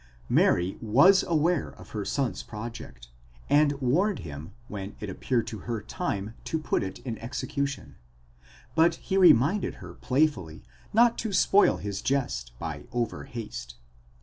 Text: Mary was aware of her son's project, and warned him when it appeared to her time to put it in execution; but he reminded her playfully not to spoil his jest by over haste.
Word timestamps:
Mary 0.29 0.79
was 0.81 1.21
aware 1.27 1.73
of 1.75 1.89
her 1.91 2.03
son's 2.03 2.41
project, 2.41 3.09
and 3.51 3.73
warned 3.79 4.17
him 4.17 4.51
when 4.67 4.95
it 4.99 5.11
appeared 5.11 5.45
to 5.45 5.59
her 5.59 5.79
time 5.79 6.33
to 6.43 6.57
put 6.57 6.81
it 6.81 6.97
in 7.05 7.19
execution; 7.19 7.97
but 8.73 8.95
he 8.95 9.15
reminded 9.15 9.75
her 9.75 9.93
playfully 9.93 10.63
not 10.91 11.19
to 11.19 11.31
spoil 11.31 11.77
his 11.77 12.01
jest 12.01 12.51
by 12.57 12.85
over 12.91 13.25
haste. 13.25 13.75